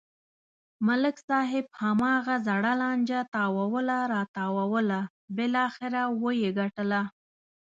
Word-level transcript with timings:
ملک 0.87 1.15
صاحب 1.29 1.65
هماغه 1.81 2.35
زړه 2.47 2.71
لانجه 2.81 3.19
تاووله 3.35 3.97
راتاووله 4.13 4.99
بلاخره 5.35 6.03
و 6.21 6.23
یې 6.41 6.49
گټله. 6.59 7.01